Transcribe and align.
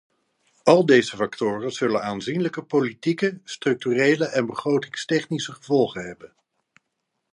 Al 0.63 0.85
deze 0.85 1.15
factoren 1.17 1.71
zullen 1.71 2.01
aanzienlijke 2.03 2.63
politieke, 2.63 3.39
structurele 3.43 4.25
en 4.25 4.45
begrotingstechnische 4.45 5.51
gevolgen 5.51 6.05
hebben. 6.05 6.33